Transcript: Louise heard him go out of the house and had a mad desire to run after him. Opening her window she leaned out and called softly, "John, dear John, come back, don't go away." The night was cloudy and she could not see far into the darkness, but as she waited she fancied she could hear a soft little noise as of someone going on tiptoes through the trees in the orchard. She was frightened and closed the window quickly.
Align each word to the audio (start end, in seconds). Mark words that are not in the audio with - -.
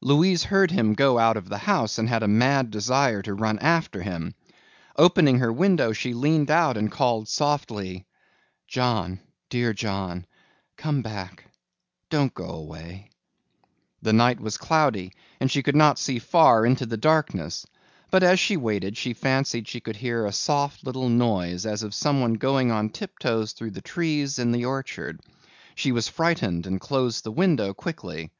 Louise 0.00 0.44
heard 0.44 0.70
him 0.70 0.94
go 0.94 1.18
out 1.18 1.36
of 1.36 1.48
the 1.48 1.58
house 1.58 1.98
and 1.98 2.08
had 2.08 2.22
a 2.22 2.28
mad 2.28 2.70
desire 2.70 3.20
to 3.20 3.34
run 3.34 3.58
after 3.58 4.02
him. 4.04 4.32
Opening 4.96 5.40
her 5.40 5.52
window 5.52 5.90
she 5.92 6.14
leaned 6.14 6.48
out 6.48 6.76
and 6.76 6.92
called 6.92 7.26
softly, 7.26 8.06
"John, 8.68 9.18
dear 9.50 9.72
John, 9.72 10.26
come 10.76 11.02
back, 11.02 11.46
don't 12.08 12.32
go 12.32 12.48
away." 12.50 13.10
The 14.00 14.12
night 14.12 14.38
was 14.38 14.58
cloudy 14.58 15.12
and 15.40 15.50
she 15.50 15.60
could 15.64 15.74
not 15.74 15.98
see 15.98 16.20
far 16.20 16.64
into 16.64 16.86
the 16.86 16.96
darkness, 16.96 17.66
but 18.12 18.22
as 18.22 18.38
she 18.38 18.56
waited 18.56 18.96
she 18.96 19.12
fancied 19.12 19.66
she 19.66 19.80
could 19.80 19.96
hear 19.96 20.24
a 20.24 20.30
soft 20.30 20.86
little 20.86 21.08
noise 21.08 21.66
as 21.66 21.82
of 21.82 21.94
someone 21.94 22.34
going 22.34 22.70
on 22.70 22.90
tiptoes 22.90 23.50
through 23.50 23.72
the 23.72 23.80
trees 23.82 24.38
in 24.38 24.52
the 24.52 24.66
orchard. 24.66 25.20
She 25.74 25.90
was 25.90 26.06
frightened 26.06 26.64
and 26.64 26.80
closed 26.80 27.24
the 27.24 27.32
window 27.32 27.74
quickly. 27.74 28.30